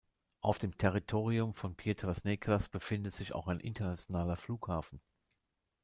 Auf 0.39 0.57
dem 0.57 0.75
Territorium 0.79 1.53
von 1.53 1.75
Piedras 1.75 2.23
Negras 2.23 2.69
befindet 2.69 3.13
sich 3.13 3.35
auch 3.35 3.45
ein 3.47 3.59
internationaler 3.59 4.35
Flughafen. 4.35 4.99